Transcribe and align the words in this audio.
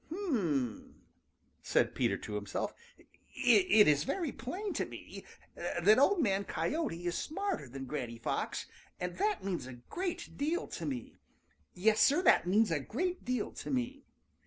"H 0.07 0.17
m 0.17 0.35
m," 0.35 0.95
said 1.61 1.93
Peter 1.93 2.17
to 2.17 2.33
himself, 2.33 2.73
"it 3.35 3.87
is 3.87 4.03
very 4.03 4.31
plain 4.31 4.73
to 4.73 4.85
me 4.87 5.23
that 5.53 5.99
Old 5.99 6.19
Man 6.23 6.43
Coyote 6.43 7.05
is 7.05 7.15
smarter 7.15 7.69
than 7.69 7.85
Granny 7.85 8.17
Fox, 8.17 8.65
and 8.99 9.19
that 9.19 9.43
means 9.43 9.67
a 9.67 9.73
great 9.73 10.35
deal 10.37 10.65
to 10.69 10.87
me. 10.87 11.17
Y 11.77 11.89
es, 11.91 11.99
Sir, 12.01 12.23
that 12.23 12.47
means 12.47 12.71
a 12.71 12.79
great 12.79 13.23
deal 13.23 13.51
to 13.51 13.69
me. 13.69 14.07